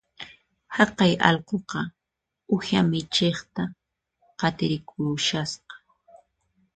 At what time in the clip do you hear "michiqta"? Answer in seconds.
2.89-3.63